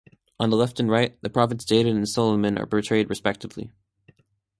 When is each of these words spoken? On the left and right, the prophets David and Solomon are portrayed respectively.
On 0.39 0.49
the 0.49 0.57
left 0.57 0.79
and 0.79 0.89
right, 0.89 1.15
the 1.21 1.29
prophets 1.29 1.63
David 1.63 1.93
and 1.95 2.09
Solomon 2.09 2.57
are 2.57 2.65
portrayed 2.65 3.07
respectively. 3.07 3.71